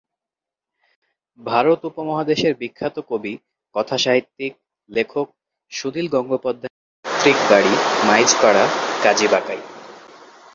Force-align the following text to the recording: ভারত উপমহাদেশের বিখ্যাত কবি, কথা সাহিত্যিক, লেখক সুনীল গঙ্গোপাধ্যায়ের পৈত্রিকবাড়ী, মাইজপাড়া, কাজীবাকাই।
ভারত 1.39 1.79
উপমহাদেশের 1.85 2.53
বিখ্যাত 2.55 2.95
কবি, 3.09 3.33
কথা 3.75 3.95
সাহিত্যিক, 3.97 4.51
লেখক 4.89 5.27
সুনীল 5.71 6.07
গঙ্গোপাধ্যায়ের 6.07 6.79
পৈত্রিকবাড়ী, 7.05 7.73
মাইজপাড়া, 8.07 8.63
কাজীবাকাই। 9.03 9.61